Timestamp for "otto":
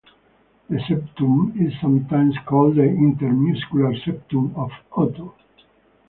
4.91-5.35